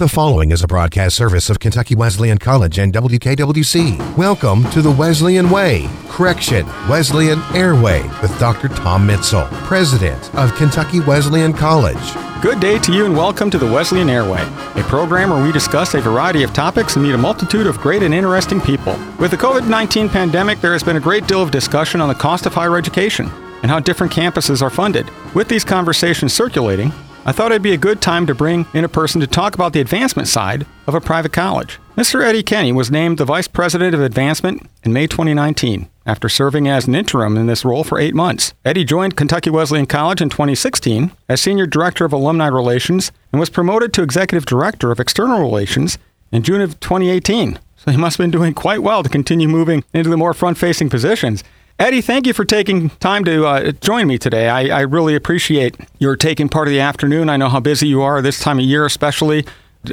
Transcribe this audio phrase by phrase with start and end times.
[0.00, 4.16] The following is a broadcast service of Kentucky Wesleyan College and WKWC.
[4.16, 8.66] Welcome to the Wesleyan Way, correction, Wesleyan Airway, with Dr.
[8.66, 11.96] Tom Mitzel, President of Kentucky Wesleyan College.
[12.42, 14.42] Good day to you and welcome to the Wesleyan Airway,
[14.74, 18.02] a program where we discuss a variety of topics and meet a multitude of great
[18.02, 18.98] and interesting people.
[19.20, 22.16] With the COVID 19 pandemic, there has been a great deal of discussion on the
[22.16, 23.30] cost of higher education
[23.62, 25.08] and how different campuses are funded.
[25.36, 26.92] With these conversations circulating,
[27.26, 29.72] I thought it'd be a good time to bring in a person to talk about
[29.72, 31.78] the advancement side of a private college.
[31.96, 32.22] Mr.
[32.22, 36.86] Eddie Kenny was named the Vice President of Advancement in May 2019 after serving as
[36.86, 38.52] an interim in this role for eight months.
[38.62, 43.48] Eddie joined Kentucky Wesleyan College in 2016 as Senior Director of Alumni Relations and was
[43.48, 45.96] promoted to Executive Director of External Relations
[46.30, 47.58] in June of 2018.
[47.76, 50.58] So he must have been doing quite well to continue moving into the more front
[50.58, 51.42] facing positions.
[51.78, 54.48] Eddie, thank you for taking time to uh, join me today.
[54.48, 57.28] I, I, really appreciate your taking part of the afternoon.
[57.28, 59.44] I know how busy you are this time of year, especially.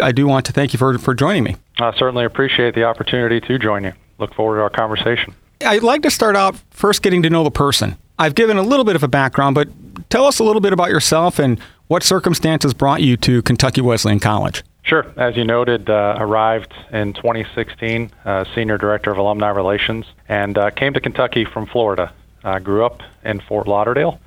[0.02, 1.55] I do want to thank you for, for joining me.
[1.80, 3.94] I certainly appreciate the opportunity to join you.
[4.20, 5.34] Look forward to our conversation.
[5.65, 7.98] I'd like to start out first getting to know the person.
[8.20, 9.68] I've given a little bit of a background, but
[10.12, 14.20] tell us a little bit about yourself and what circumstances brought you to Kentucky Wesleyan
[14.20, 14.63] College.
[14.84, 15.05] Sure.
[15.15, 20.71] As you noted, uh, arrived in 2016, uh, Senior Director of Alumni Relations, and uh,
[20.71, 22.12] came to Kentucky from Florida.
[22.43, 24.20] I grew up in Fort Lauderdale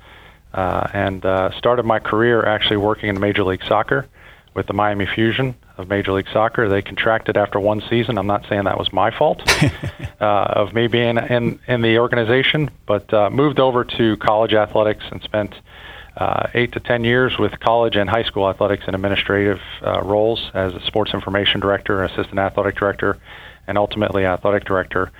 [0.53, 4.07] uh, and uh, started my career actually working in Major League Soccer
[4.53, 6.69] with the Miami Fusion of Major League Soccer.
[6.69, 8.17] They contracted after one season.
[8.17, 9.41] I'm not saying that was my fault
[10.21, 15.21] uh, of me being in, in the organization, but moved over to college athletics and
[15.21, 15.53] spent–
[16.17, 20.51] uh, eight to ten years with college and high school athletics and administrative uh, roles
[20.53, 23.17] as a sports information director, assistant athletic director,
[23.67, 25.11] and ultimately athletic director.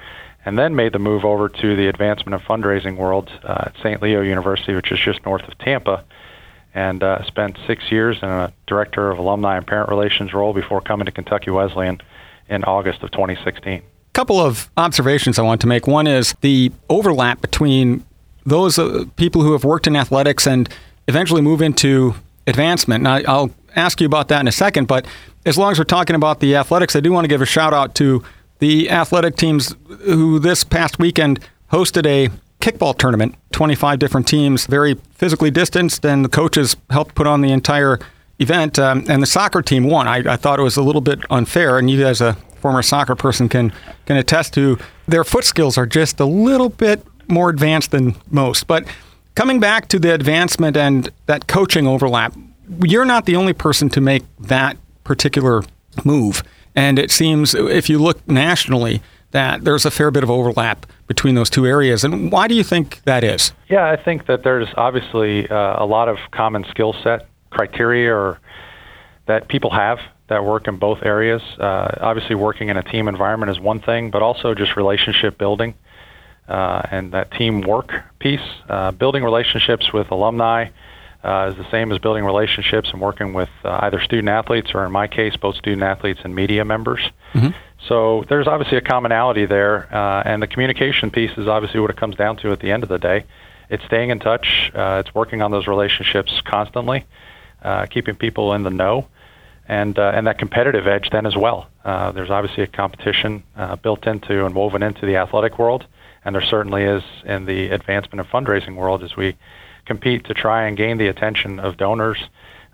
[0.45, 4.01] And then made the move over to the advancement and fundraising world uh, at St.
[4.01, 6.05] Leo University, which is just north of Tampa,
[6.73, 10.81] and uh, spent six years in a director of alumni and parent relations role before
[10.81, 11.99] coming to Kentucky Wesleyan
[12.47, 13.81] in August of 2016
[14.15, 15.87] couple of observations I want to make.
[15.87, 18.05] One is the overlap between
[18.45, 20.69] those uh, people who have worked in athletics and
[21.07, 22.15] eventually move into
[22.47, 23.03] advancement.
[23.03, 25.05] Now, I'll ask you about that in a second, but
[25.45, 27.73] as long as we're talking about the athletics, I do want to give a shout
[27.73, 28.23] out to
[28.59, 31.39] the athletic teams who this past weekend
[31.71, 32.29] hosted a
[32.61, 33.35] kickball tournament.
[33.51, 37.99] 25 different teams, very physically distanced, and the coaches helped put on the entire
[38.39, 38.79] event.
[38.79, 40.07] Um, and the soccer team won.
[40.07, 43.15] I, I, thought it was a little bit unfair, and you, as a former soccer
[43.15, 43.71] person, can
[44.05, 48.67] can attest to their foot skills are just a little bit more advanced than most.
[48.67, 48.85] But
[49.35, 52.33] coming back to the advancement and that coaching overlap,
[52.83, 55.63] you're not the only person to make that particular
[56.03, 56.43] move.
[56.75, 61.35] And it seems, if you look nationally, that there's a fair bit of overlap between
[61.35, 62.03] those two areas.
[62.03, 63.51] And why do you think that is?
[63.69, 68.39] Yeah, I think that there's obviously uh, a lot of common skill set criteria or
[69.27, 71.41] that people have that work in both areas.
[71.59, 75.75] Uh, obviously, working in a team environment is one thing, but also just relationship building
[76.47, 78.39] uh, and that teamwork piece.
[78.69, 80.69] Uh, building relationships with alumni
[81.23, 84.85] uh, is the same as building relationships and working with uh, either student athletes or,
[84.85, 87.01] in my case, both student athletes and media members.
[87.33, 87.49] Mm-hmm.
[87.87, 91.97] So there's obviously a commonality there, uh, and the communication piece is obviously what it
[91.97, 93.25] comes down to at the end of the day.
[93.69, 94.71] It's staying in touch.
[94.73, 97.05] Uh, it's working on those relationships constantly,
[97.89, 99.07] keeping people in the know
[99.67, 101.67] and uh, and that competitive edge then as well.
[101.83, 105.85] Uh, there's obviously a competition uh, built into and woven into the athletic world,
[106.25, 109.37] and there certainly is in the advancement of fundraising world as we
[109.85, 112.17] compete to try and gain the attention of donors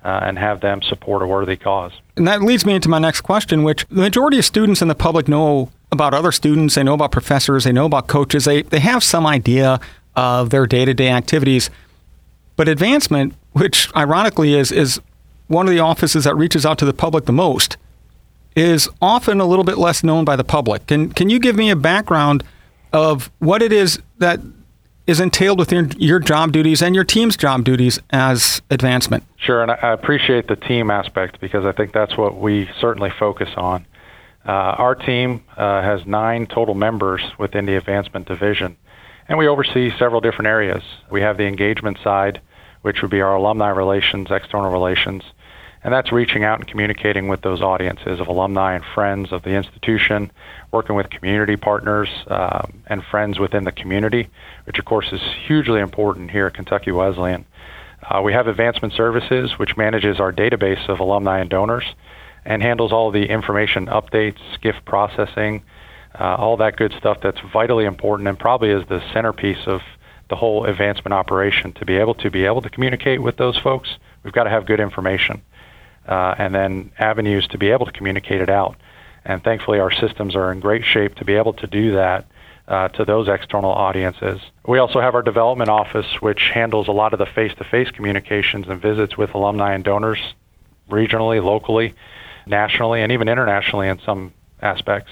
[0.03, 1.91] uh, and have them support a worthy cause.
[2.16, 4.95] And that leads me into my next question, which the majority of students in the
[4.95, 8.79] public know about other students, they know about professors, they know about coaches, they, they
[8.79, 9.79] have some idea
[10.16, 11.69] of their day to day activities.
[12.56, 15.01] But advancement, which ironically is, is
[15.47, 17.78] one of the offices that reaches out to the public the most,
[18.56, 20.88] is often a little bit less known by the public.
[20.88, 22.44] Can, can you give me a background
[22.94, 24.40] of what it is that
[25.07, 29.24] is entailed within your job duties and your team's job duties as advancement.
[29.38, 33.50] Sure, and I appreciate the team aspect because I think that's what we certainly focus
[33.57, 33.86] on.
[34.45, 38.77] Uh, our team uh, has nine total members within the advancement division,
[39.27, 40.83] and we oversee several different areas.
[41.10, 42.42] We have the engagement side,
[42.81, 45.24] which would be our alumni relations, external relations,
[45.83, 49.51] and that's reaching out and communicating with those audiences of alumni and friends of the
[49.51, 50.31] institution,
[50.72, 54.30] working with community partners um, and friends within the community,
[54.66, 57.45] which of course is hugely important here at Kentucky Wesleyan.
[58.04, 61.86] Uh, we have Advancement Services, which manages our database of alumni and donors
[62.45, 65.62] and handles all the information updates, gift processing,
[66.19, 69.81] uh, all that good stuff that's vitally important and probably is the centerpiece of
[70.30, 73.98] the whole advancement operation to be able to be able to communicate with those folks
[74.24, 75.42] we've got to have good information
[76.07, 78.75] uh, and then avenues to be able to communicate it out.
[79.24, 82.25] And thankfully, our systems are in great shape to be able to do that
[82.68, 84.39] uh, to those external audiences.
[84.65, 87.92] We also have our development office, which handles a lot of the face to face
[87.92, 90.19] communications and visits with alumni and donors
[90.89, 91.94] regionally, locally,
[92.45, 95.12] nationally, and even internationally in some aspects.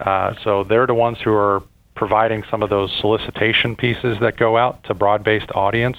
[0.00, 1.62] Uh, so they're the ones who are
[1.94, 5.96] providing some of those solicitation pieces that go out to broad-based audience.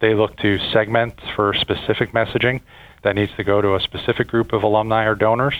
[0.00, 2.60] They look to segment for specific messaging
[3.02, 5.54] that needs to go to a specific group of alumni or donors.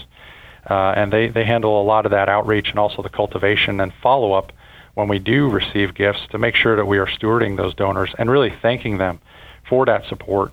[0.69, 3.93] Uh, and they, they handle a lot of that outreach and also the cultivation and
[4.03, 4.53] follow-up
[4.95, 8.31] when we do receive gifts to make sure that we are stewarding those donors and
[8.31, 9.21] really thanking them
[9.69, 10.53] for that support.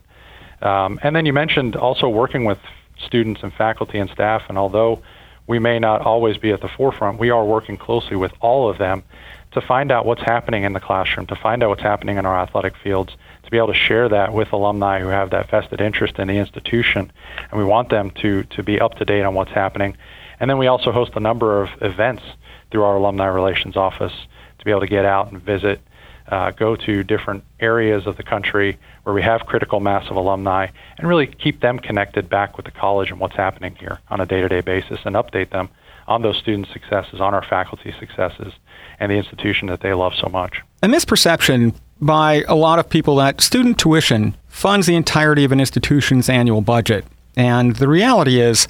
[0.61, 2.59] Um, and then you mentioned also working with
[3.03, 5.01] students and faculty and staff, and although
[5.47, 8.77] we may not always be at the forefront, we are working closely with all of
[8.77, 9.03] them
[9.51, 12.39] to find out what's happening in the classroom, to find out what's happening in our
[12.39, 13.15] athletic fields,
[13.45, 16.37] to be able to share that with alumni who have that vested interest in the
[16.37, 17.11] institution.
[17.51, 19.95] And we want them to, to be up to date on what's happening.
[20.39, 22.23] And then we also host a number of events
[22.71, 24.13] through our alumni relations office
[24.59, 25.79] to be able to get out and visit,
[26.27, 30.67] uh, go to different areas of the country where we have critical mass of alumni,
[30.97, 34.25] and really keep them connected back with the college and what's happening here on a
[34.25, 35.69] day to day basis and update them
[36.07, 38.53] on those student successes, on our faculty successes,
[38.99, 40.61] and the institution that they love so much.
[40.83, 45.51] A this perception by a lot of people that student tuition funds the entirety of
[45.51, 47.05] an institution's annual budget.
[47.35, 48.67] And the reality is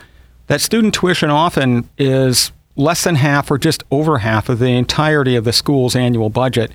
[0.48, 5.36] that student tuition often is less than half or just over half of the entirety
[5.36, 6.72] of the school's annual budget.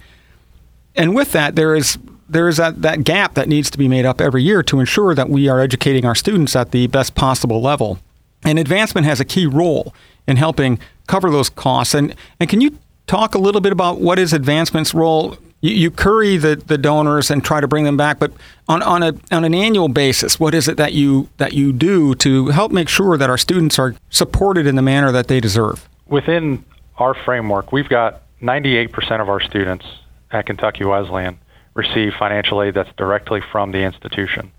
[0.96, 1.98] And with that, there is
[2.28, 5.16] there is that, that gap that needs to be made up every year to ensure
[5.16, 7.98] that we are educating our students at the best possible level.
[8.44, 9.92] And advancement has a key role
[10.28, 11.92] in helping cover those costs.
[11.92, 15.38] And, and can you talk a little bit about what is advancement's role?
[15.60, 18.32] You, you curry the, the donors and try to bring them back, but
[18.68, 22.14] on, on, a, on an annual basis, what is it that you, that you do
[22.16, 25.88] to help make sure that our students are supported in the manner that they deserve?
[26.06, 26.64] Within
[26.98, 29.86] our framework, we've got 98% of our students
[30.30, 31.38] at Kentucky Wesleyan
[31.74, 34.52] receive financial aid that's directly from the institution.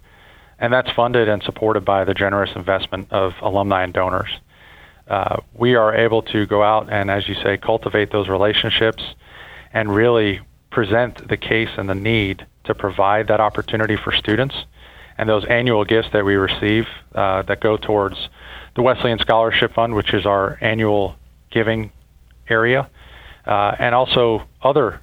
[0.59, 4.29] And that's funded and supported by the generous investment of alumni and donors.
[5.07, 9.03] Uh, we are able to go out and, as you say, cultivate those relationships
[9.73, 10.39] and really
[10.71, 14.55] present the case and the need to provide that opportunity for students.
[15.17, 18.29] And those annual gifts that we receive uh, that go towards
[18.75, 21.15] the Wesleyan Scholarship Fund, which is our annual
[21.51, 21.91] giving
[22.49, 22.89] area,
[23.45, 25.01] uh, and also other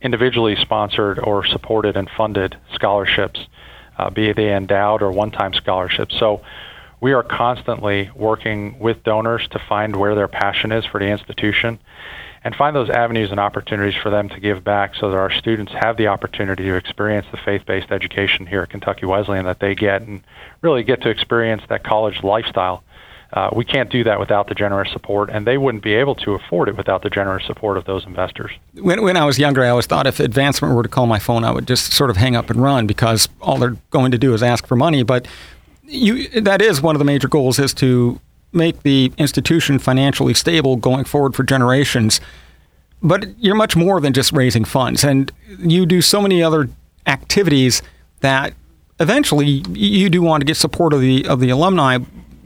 [0.00, 3.40] individually sponsored or supported and funded scholarships,
[3.98, 6.16] uh, be they endowed or one time scholarships.
[6.18, 6.42] So
[7.00, 11.78] we are constantly working with donors to find where their passion is for the institution
[12.48, 15.70] and find those avenues and opportunities for them to give back so that our students
[15.74, 20.00] have the opportunity to experience the faith-based education here at Kentucky Wesleyan that they get
[20.00, 20.22] and
[20.62, 22.82] really get to experience that college lifestyle
[23.34, 26.32] uh, we can't do that without the generous support, and they wouldn't be able to
[26.32, 28.50] afford it without the generous support of those investors.
[28.72, 31.44] When, when I was younger, I always thought if advancement were to call my phone,
[31.44, 34.32] I would just sort of hang up and run because all they're going to do
[34.32, 35.02] is ask for money.
[35.02, 35.28] But
[35.84, 38.18] you, that is one of the major goals is to
[38.52, 42.20] make the institution financially stable going forward for generations.
[43.02, 46.68] But you're much more than just raising funds, and you do so many other
[47.06, 47.82] activities
[48.20, 48.54] that
[48.98, 51.98] eventually you do want to get support of the of the alumni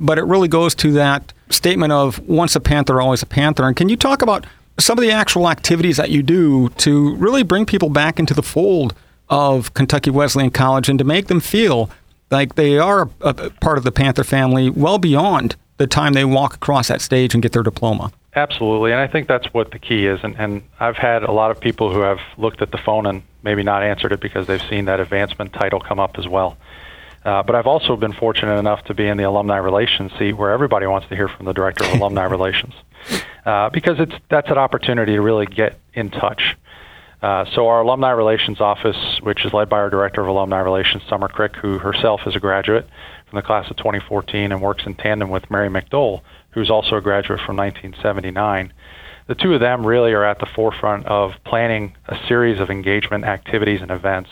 [0.02, 3.66] but it really goes to that statement of once a Panther, always a Panther.
[3.66, 4.44] And can you talk about
[4.78, 8.42] some of the actual activities that you do to really bring people back into the
[8.42, 8.94] fold
[9.28, 11.88] of Kentucky Wesleyan College and to make them feel
[12.30, 16.54] like they are a, part of the Panther family well beyond the time they walk
[16.54, 18.12] across that stage and get their diploma?
[18.34, 20.20] Absolutely, and I think that's what the key is.
[20.22, 23.22] And, and I've had a lot of people who have looked at the phone and
[23.42, 26.56] maybe not answered it because they've seen that advancement title come up as well.
[27.24, 30.50] Uh, but I've also been fortunate enough to be in the alumni relations seat where
[30.50, 32.74] everybody wants to hear from the director of alumni relations
[33.44, 36.56] uh, because it's that's an opportunity to really get in touch.
[37.22, 41.04] Uh, so our alumni relations office, which is led by our director of alumni relations,
[41.08, 42.88] Summer Crick, who herself is a graduate
[43.32, 46.20] from the class of 2014 and works in tandem with Mary McDole,
[46.50, 48.70] who's also a graduate from 1979.
[49.26, 53.24] The two of them really are at the forefront of planning a series of engagement
[53.24, 54.28] activities and events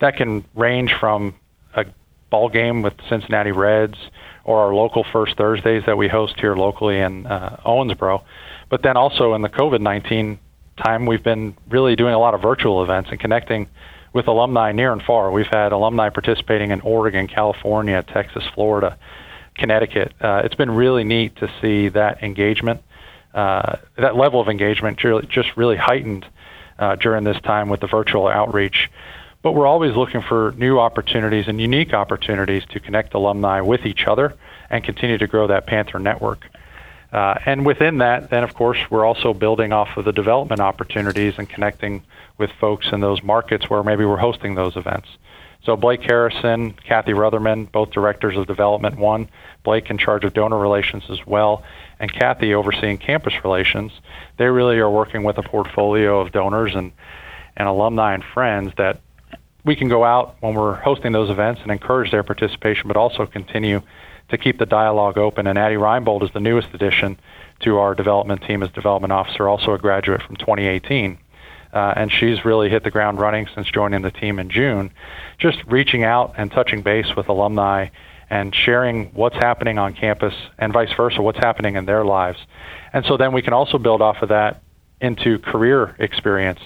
[0.00, 1.36] that can range from
[1.76, 1.84] a
[2.30, 3.96] ball game with Cincinnati Reds
[4.42, 8.24] or our local First Thursdays that we host here locally in uh, Owensboro.
[8.68, 10.40] But then also in the COVID 19
[10.82, 13.68] time, we've been really doing a lot of virtual events and connecting
[14.12, 15.30] with alumni near and far.
[15.30, 18.98] We've had alumni participating in Oregon, California, Texas, Florida,
[19.56, 20.12] Connecticut.
[20.20, 22.82] Uh, it's been really neat to see that engagement,
[23.34, 26.26] uh, that level of engagement just really heightened
[26.78, 28.90] uh, during this time with the virtual outreach.
[29.42, 34.06] but we're always looking for new opportunities and unique opportunities to connect alumni with each
[34.06, 34.34] other
[34.70, 36.46] and continue to grow that Panther network.
[37.12, 41.34] Uh, and within that, then of course, we're also building off of the development opportunities
[41.36, 42.02] and connecting
[42.38, 45.08] with folks in those markets where maybe we're hosting those events.
[45.64, 49.28] So Blake Harrison, Kathy Rutherman, both directors of Development One,
[49.62, 51.62] Blake in charge of donor relations as well,
[52.00, 53.92] and Kathy overseeing campus relations.
[54.38, 56.92] They really are working with a portfolio of donors and,
[57.56, 59.00] and alumni and friends that
[59.64, 63.26] we can go out when we're hosting those events and encourage their participation, but also
[63.26, 63.82] continue
[64.32, 65.46] to keep the dialogue open.
[65.46, 67.18] And Addie Reinbold is the newest addition
[67.60, 71.18] to our development team as development officer, also a graduate from 2018.
[71.72, 74.90] Uh, and she's really hit the ground running since joining the team in June,
[75.38, 77.88] just reaching out and touching base with alumni
[78.28, 82.38] and sharing what's happening on campus and vice versa, what's happening in their lives.
[82.92, 84.62] And so then we can also build off of that
[85.00, 86.60] into career experience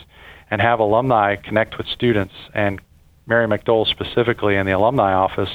[0.51, 2.35] and have alumni connect with students.
[2.55, 2.81] And
[3.27, 5.51] Mary McDowell specifically in the alumni office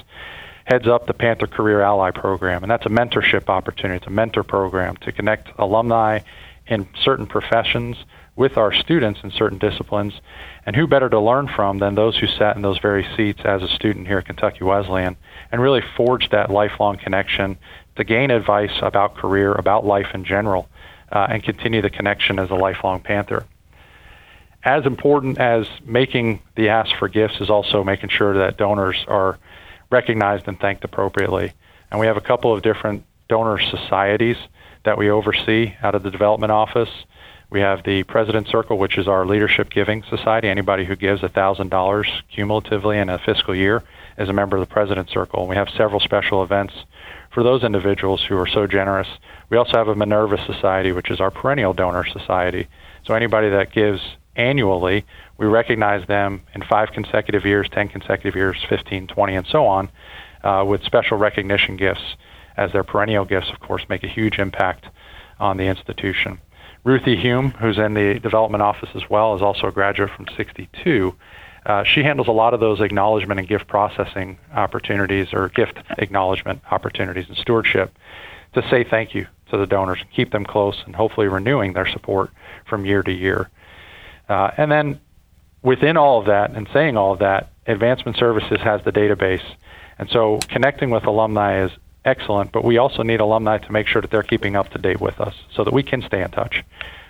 [0.65, 3.97] heads up the Panther Career Ally Program, and that's a mentorship opportunity.
[3.97, 6.19] It's a mentor program to connect alumni
[6.67, 7.97] in certain professions
[8.35, 10.13] with our students in certain disciplines.
[10.65, 13.61] And who better to learn from than those who sat in those very seats as
[13.61, 15.17] a student here at Kentucky Wesleyan
[15.51, 17.57] and really forge that lifelong connection
[17.97, 20.69] to gain advice about career, about life in general,
[21.11, 23.45] uh, and continue the connection as a lifelong Panther.
[24.63, 29.39] As important as making the ask for gifts is also making sure that donors are
[29.91, 31.53] recognized and thanked appropriately.
[31.91, 34.37] And we have a couple of different donor societies
[34.83, 36.89] that we oversee out of the development office.
[37.49, 40.47] We have the President Circle, which is our leadership giving society.
[40.47, 43.83] Anybody who gives $1,000 cumulatively in a fiscal year
[44.17, 45.47] is a member of the President Circle.
[45.47, 46.73] We have several special events
[47.29, 49.07] for those individuals who are so generous.
[49.49, 52.67] We also have a Minerva Society, which is our perennial donor society.
[53.03, 54.01] So anybody that gives
[54.35, 55.05] annually,
[55.41, 59.89] we recognize them in five consecutive years, 10 consecutive years, 15, 20, and so on,
[60.43, 62.15] uh, with special recognition gifts,
[62.57, 64.85] as their perennial gifts, of course, make a huge impact
[65.39, 66.39] on the institution.
[66.83, 71.15] Ruthie Hume, who's in the development office as well, is also a graduate from 62.
[71.65, 76.61] Uh, she handles a lot of those acknowledgement and gift processing opportunities or gift acknowledgement
[76.69, 77.97] opportunities and stewardship
[78.53, 81.87] to say thank you to the donors and keep them close and hopefully renewing their
[81.87, 82.29] support
[82.65, 83.49] from year to year.
[84.29, 84.99] Uh, and then
[85.63, 89.43] within all of that and saying all of that, Advancement Services has the database.
[89.97, 91.71] And so connecting with alumni is
[92.03, 94.99] excellent, but we also need alumni to make sure that they're keeping up to date
[94.99, 96.63] with us so that we can stay in touch.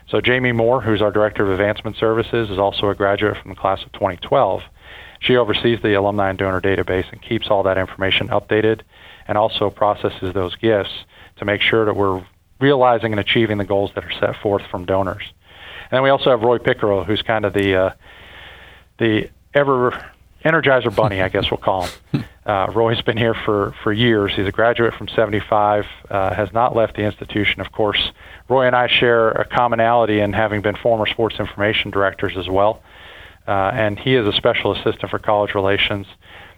[0.09, 3.55] So Jamie Moore, who's our Director of Advancement Services, is also a graduate from the
[3.55, 4.61] class of 2012.
[5.21, 8.81] She oversees the alumni and donor database and keeps all that information updated
[9.27, 10.91] and also processes those gifts
[11.37, 12.25] to make sure that we're
[12.59, 15.23] realizing and achieving the goals that are set forth from donors.
[15.89, 17.89] And then we also have Roy Pickerel, who's kind of the uh,
[19.01, 19.99] the ever
[20.45, 22.25] Energizer Bunny, I guess we'll call him.
[22.43, 24.33] Uh, Roy's been here for, for years.
[24.35, 27.61] He's a graduate from 75, uh, has not left the institution.
[27.61, 28.11] Of course,
[28.49, 32.81] Roy and I share a commonality in having been former sports information directors as well.
[33.47, 36.07] Uh, and he is a special assistant for college relations.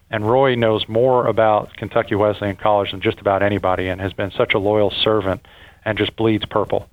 [0.10, 4.32] And Roy knows more about Kentucky Wesleyan College than just about anybody and has been
[4.32, 5.46] such a loyal servant
[5.84, 6.90] and just bleeds purple.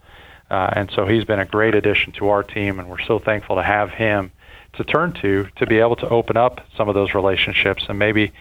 [0.50, 3.54] Uh, and so he's been a great addition to our team, and we're so thankful
[3.54, 4.32] to have him
[4.74, 8.32] to turn to to be able to open up some of those relationships and maybe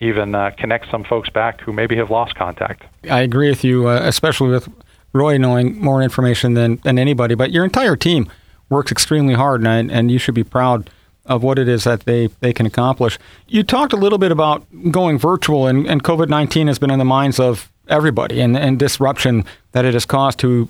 [0.00, 2.84] even uh, connect some folks back who maybe have lost contact.
[3.10, 4.68] I agree with you, uh, especially with
[5.12, 7.34] Roy knowing more information than, than anybody.
[7.34, 8.30] But your entire team
[8.68, 10.90] works extremely hard, and, and you should be proud
[11.26, 13.18] of what it is that they, they can accomplish.
[13.48, 16.98] You talked a little bit about going virtual, and, and COVID 19 has been in
[16.98, 20.68] the minds of everybody and, and disruption that it has caused to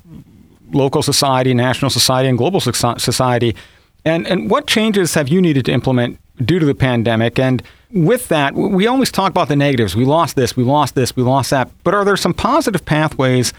[0.73, 3.55] local society, national society, and global society.
[4.05, 7.39] And, and what changes have you needed to implement due to the pandemic?
[7.39, 9.97] And with that, we always talk about the negatives.
[9.97, 11.71] We lost this, we lost this, we lost that.
[11.85, 13.53] But are there some positive pathways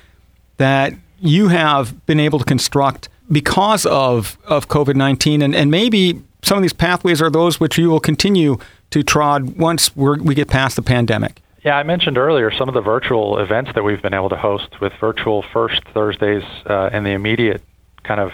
[0.57, 5.41] that you have been able to construct because of, of COVID 19?
[5.41, 8.57] And, and maybe some of these pathways are those which you will continue
[8.91, 11.41] to trod once we get past the pandemic.
[11.63, 14.79] Yeah, I mentioned earlier some of the virtual events that we've been able to host
[14.79, 17.61] with virtual first Thursdays uh, in the immediate
[18.03, 18.31] kind of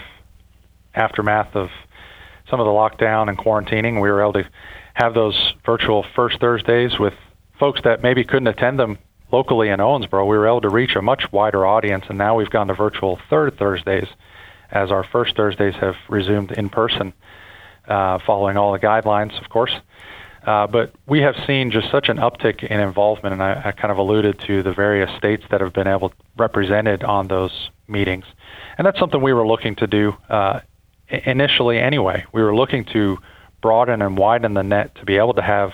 [0.94, 1.70] aftermath of
[2.50, 4.00] some of the lockdown and quarantining.
[4.00, 4.48] We were able to
[4.94, 7.14] have those virtual first Thursdays with
[7.58, 8.98] folks that maybe couldn't attend them
[9.32, 10.26] locally in Owensboro.
[10.26, 13.18] We were able to reach a much wider audience, and now we've gone to virtual
[13.28, 14.08] third Thursdays
[14.70, 17.12] as our first Thursdays have resumed in person,
[17.88, 19.72] uh, following all the guidelines, of course.
[20.44, 23.90] Uh, but we have seen just such an uptick in involvement, and I, I kind
[23.90, 28.24] of alluded to the various states that have been able represented on those meetings,
[28.78, 30.60] and that's something we were looking to do uh,
[31.08, 32.24] initially anyway.
[32.32, 33.18] We were looking to
[33.62, 35.72] broaden and widen the net to be able to have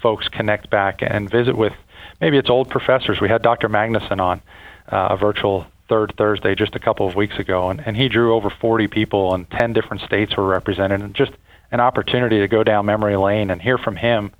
[0.00, 1.72] folks connect back and visit with
[2.20, 3.20] maybe it's old professors.
[3.20, 3.68] We had Dr.
[3.68, 4.42] Magnuson on
[4.90, 8.34] uh, a virtual third Thursday just a couple of weeks ago, and, and he drew
[8.34, 11.32] over 40 people, and 10 different states were represented, and just
[11.70, 14.30] an opportunity to go down memory lane and hear from him,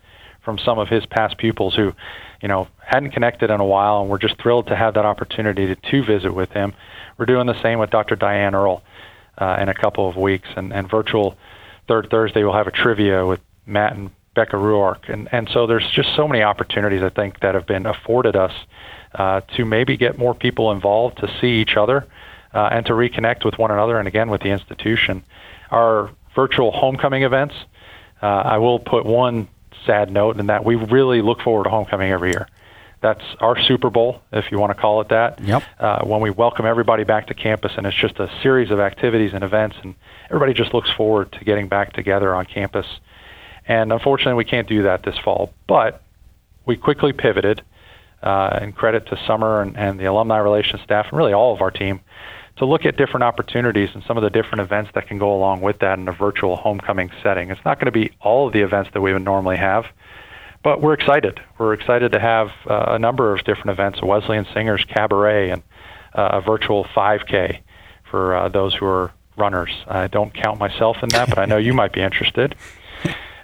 [0.43, 1.93] from some of his past pupils who,
[2.41, 5.67] you know, hadn't connected in a while, and we're just thrilled to have that opportunity
[5.67, 6.73] to, to visit with him.
[7.19, 8.17] We're doing the same with Dr.
[8.17, 8.83] Diane Earle
[9.39, 11.37] uh, in a couple of weeks, and, and virtual
[11.89, 15.89] third Thursday we'll have a trivia with Matt and Becca Ruark, and and so there's
[15.91, 18.53] just so many opportunities I think that have been afforded us
[19.15, 22.07] uh, to maybe get more people involved, to see each other,
[22.55, 25.23] uh, and to reconnect with one another, and again with the institution.
[25.71, 27.55] Our virtual homecoming events.
[28.23, 29.49] Uh, I will put one
[29.85, 32.49] sad note in that we really look forward to homecoming every year.
[33.03, 35.41] That's our Super Bowl, if you want to call it that.
[35.41, 35.63] Yep.
[35.79, 39.33] Uh, when we welcome everybody back to campus, and it's just a series of activities
[39.35, 42.87] and events, and everybody just looks forward to getting back together on campus.
[43.67, 45.53] And unfortunately, we can't do that this fall.
[45.67, 46.01] But
[46.65, 47.63] we quickly pivoted,
[48.23, 51.61] uh, and credit to Summer and, and the alumni relations staff, and really all of
[51.61, 52.01] our team,
[52.59, 55.61] to look at different opportunities and some of the different events that can go along
[55.61, 57.51] with that in a virtual homecoming setting.
[57.51, 59.87] It's not going to be all of the events that we would normally have,
[60.63, 61.41] but we're excited.
[61.59, 65.63] We're excited to have uh, a number of different events: Wesleyan Singers Cabaret and
[66.15, 67.61] uh, a virtual 5K
[68.11, 69.71] for uh, those who are runners.
[69.87, 72.55] I don't count myself in that, but I know you might be interested.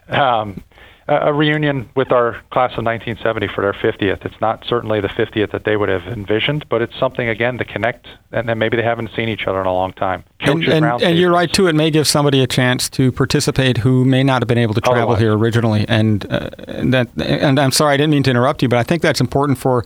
[0.08, 0.62] Um,
[1.08, 4.26] a reunion with our class of 1970 for their 50th.
[4.26, 7.64] It's not certainly the 50th that they would have envisioned, but it's something again to
[7.64, 10.22] connect, and then maybe they haven't seen each other in a long time.
[10.40, 11.66] And, and, and, you're right too.
[11.66, 14.82] It may give somebody a chance to participate who may not have been able to
[14.82, 15.20] travel Otherwise.
[15.20, 15.86] here originally.
[15.88, 17.08] And, uh, and that.
[17.16, 19.84] And I'm sorry, I didn't mean to interrupt you, but I think that's important for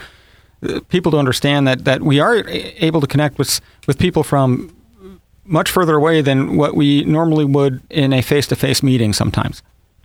[0.62, 4.74] uh, people to understand that that we are able to connect with with people from
[5.44, 9.62] much further away than what we normally would in a face-to-face meeting sometimes.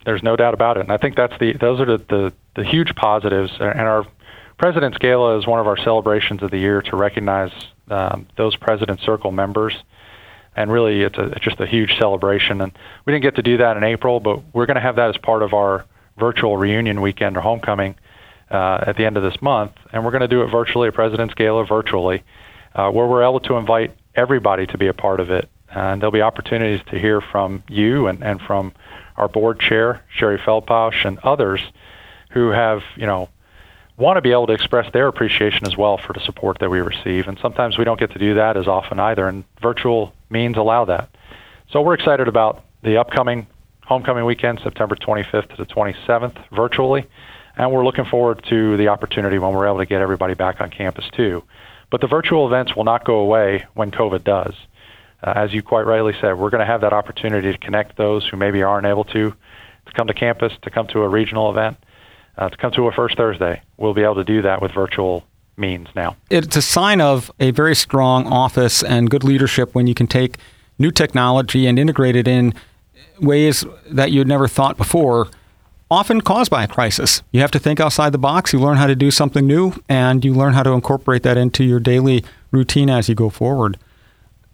[0.07, 2.63] There's no doubt about it, and I think that's the those are the the, the
[2.63, 3.51] huge positives.
[3.59, 4.07] And our
[4.57, 7.51] President's Gala is one of our celebrations of the year to recognize
[7.89, 9.75] um, those President's Circle members.
[10.55, 12.61] And really, it's, a, it's just a huge celebration.
[12.61, 12.71] And
[13.05, 15.17] we didn't get to do that in April, but we're going to have that as
[15.17, 15.83] part of our
[16.17, 17.93] virtual reunion weekend or homecoming
[18.49, 19.73] uh, at the end of this month.
[19.91, 22.23] And we're going to do it virtually, a President's Gala virtually,
[22.75, 25.49] uh, where we're able to invite everybody to be a part of it.
[25.69, 28.71] And there'll be opportunities to hear from you and, and from
[29.17, 31.61] our board chair, Sherry Feldpausch, and others
[32.29, 33.29] who have, you know,
[33.97, 36.79] want to be able to express their appreciation as well for the support that we
[36.79, 37.27] receive.
[37.27, 40.85] And sometimes we don't get to do that as often either, and virtual means allow
[40.85, 41.09] that.
[41.71, 43.47] So we're excited about the upcoming
[43.83, 47.05] homecoming weekend, September 25th to the 27th, virtually.
[47.55, 50.69] And we're looking forward to the opportunity when we're able to get everybody back on
[50.69, 51.43] campus too.
[51.89, 54.53] But the virtual events will not go away when COVID does
[55.23, 58.27] uh, as you quite rightly said, we're going to have that opportunity to connect those
[58.27, 59.33] who maybe aren't able to
[59.85, 61.77] to come to campus, to come to a regional event,
[62.37, 63.61] uh, to come to a First Thursday.
[63.77, 65.25] We'll be able to do that with virtual
[65.55, 66.17] means now.
[66.29, 70.37] It's a sign of a very strong office and good leadership when you can take
[70.77, 72.53] new technology and integrate it in
[73.19, 75.29] ways that you'd never thought before,
[75.89, 77.23] often caused by a crisis.
[77.31, 80.23] You have to think outside the box, you learn how to do something new, and
[80.23, 83.79] you learn how to incorporate that into your daily routine as you go forward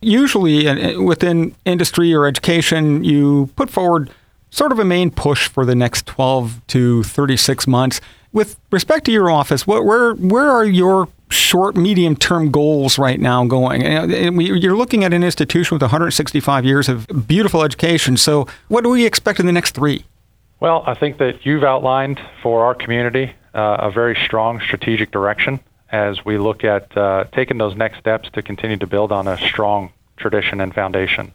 [0.06, 4.10] usually within industry or education, you put forward
[4.50, 8.02] sort of a main push for the next 12 to 36 months.
[8.32, 13.20] With respect to your office, what, where where are your short, medium term goals right
[13.20, 13.82] now going?
[13.82, 18.18] You're looking at an institution with 165 years of beautiful education.
[18.18, 20.06] So, what do we expect in the next three?
[20.60, 25.60] Well, I think that you've outlined for our community uh, a very strong strategic direction
[25.94, 29.38] as we look at uh, taking those next steps to continue to build on a
[29.38, 31.32] strong tradition and foundation.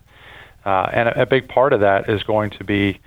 [0.66, 2.98] Uh, and a, a, big part of that is going to be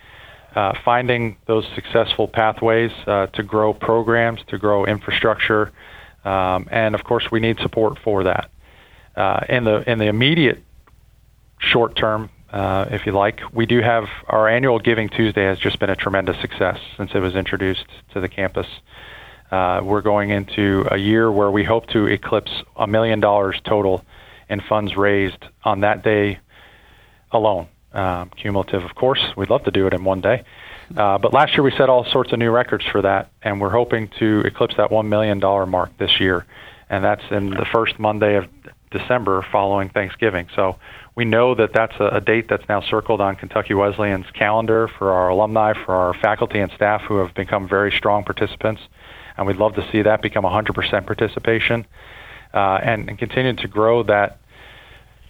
[0.55, 5.71] uh, finding those successful pathways uh, to grow programs, to grow infrastructure,
[6.23, 8.49] um, and of course, we need support for that.
[9.15, 10.63] Uh, in the in the immediate
[11.59, 15.79] short term, uh, if you like, we do have our annual Giving Tuesday has just
[15.79, 18.67] been a tremendous success since it was introduced to the campus.
[19.51, 24.03] Uh, we're going into a year where we hope to eclipse a million dollars total
[24.49, 26.39] in funds raised on that day
[27.31, 27.67] alone.
[27.93, 29.21] Um, cumulative, of course.
[29.35, 30.43] We'd love to do it in one day.
[30.95, 33.69] Uh, but last year we set all sorts of new records for that, and we're
[33.69, 36.45] hoping to eclipse that $1 million mark this year.
[36.89, 38.45] And that's in the first Monday of
[38.91, 40.47] December following Thanksgiving.
[40.55, 40.77] So
[41.15, 45.11] we know that that's a, a date that's now circled on Kentucky Wesleyan's calendar for
[45.11, 48.81] our alumni, for our faculty and staff who have become very strong participants
[49.41, 51.85] and we'd love to see that become 100% participation
[52.53, 54.37] uh, and, and continue to grow that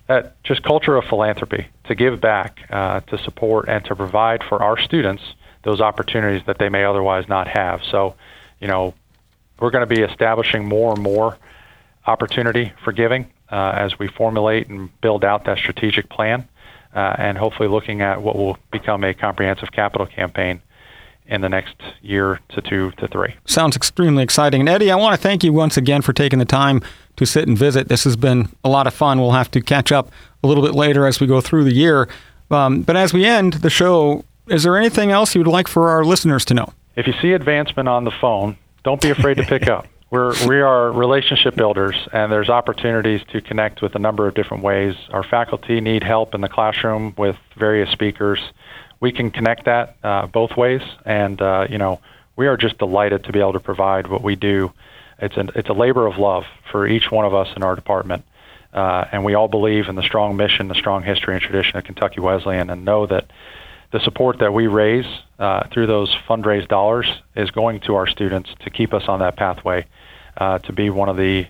[0.08, 4.62] that just culture of philanthropy to give back, uh, to support, and to provide for
[4.62, 5.24] our students
[5.64, 7.82] those opportunities that they may otherwise not have.
[7.90, 8.16] So,
[8.60, 8.94] you know,
[9.60, 11.38] we're going to be establishing more and more
[12.06, 16.46] opportunity for giving uh, as we formulate and build out that strategic plan,
[16.94, 20.62] uh, and hopefully looking at what will become a comprehensive capital campaign
[21.32, 23.34] in the next year to two to three.
[23.46, 24.60] Sounds extremely exciting.
[24.60, 26.82] And Eddie, I want to thank you once again for taking the time
[27.16, 27.88] to sit and visit.
[27.88, 29.20] This has been a lot of fun.
[29.20, 30.12] We'll have to catch up
[30.44, 32.10] a little bit later as we go through the year.
[32.52, 35.90] Um, but as we end the show, is there anything else you would like for
[35.90, 36.74] our listeners to know?
[36.98, 39.88] If you see advancement on the phone, don't be afraid to pick up.
[40.12, 44.62] We're, we are relationship builders, and there's opportunities to connect with a number of different
[44.62, 44.94] ways.
[45.12, 48.42] Our faculty need help in the classroom with various speakers.
[49.02, 52.00] We can connect that uh, both ways, and uh, you know
[52.36, 54.72] we are just delighted to be able to provide what we do.
[55.20, 58.24] It's an, it's a labor of love for each one of us in our department,
[58.74, 61.84] uh, and we all believe in the strong mission, the strong history and tradition of
[61.84, 63.26] Kentucky Wesleyan, and know that
[63.92, 65.06] the support that we raise
[65.38, 69.36] uh, through those fundraised dollars is going to our students to keep us on that
[69.36, 69.86] pathway
[70.38, 71.46] uh, to be one of the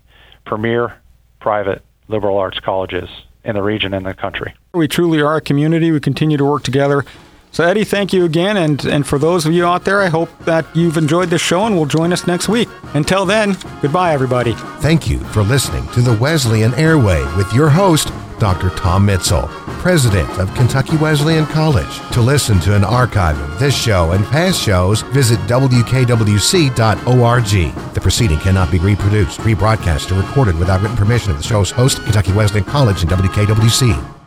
[0.46, 0.98] premier
[1.40, 3.10] private liberal arts colleges
[3.44, 4.54] in the region and the country.
[4.74, 5.92] We truly are a community.
[5.92, 7.06] We continue to work together.
[7.54, 8.56] So, Eddie, thank you again.
[8.56, 11.66] And, and for those of you out there, I hope that you've enjoyed this show
[11.66, 12.70] and will join us next week.
[12.94, 14.54] Until then, goodbye, everybody.
[14.80, 18.70] Thank you for listening to the Wesleyan Airway with your host, Dr.
[18.72, 19.50] Tom Mitzel,
[19.82, 22.00] President of Kentucky Wesleyan College.
[22.14, 26.74] To listen to an archive of this show and past shows, visit WKWC.org.
[27.94, 32.02] The proceeding cannot be reproduced, rebroadcast, or recorded without written permission of the show's host,
[32.04, 34.21] Kentucky Wesleyan College and WKWC.